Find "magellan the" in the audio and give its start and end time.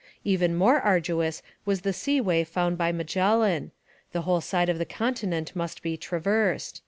2.91-4.23